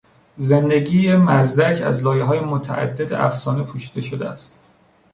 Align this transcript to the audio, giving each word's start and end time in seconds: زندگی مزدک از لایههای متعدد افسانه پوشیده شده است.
زندگی 0.37 1.15
مزدک 1.15 1.81
از 1.81 2.03
لایههای 2.03 2.39
متعدد 2.39 3.13
افسانه 3.13 3.63
پوشیده 3.63 4.01
شده 4.01 4.29
است. 4.29 4.59